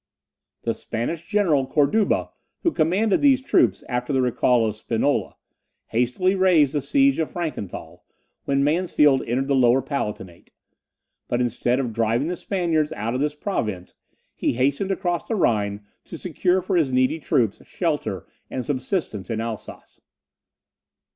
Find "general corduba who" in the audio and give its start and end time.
1.27-2.71